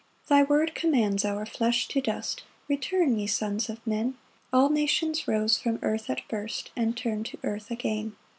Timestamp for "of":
3.69-3.85